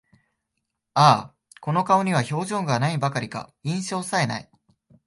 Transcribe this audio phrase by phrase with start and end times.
[0.95, 1.03] あ
[1.35, 4.49] あ、この顔には表情が無いばかりか、印象さえ無い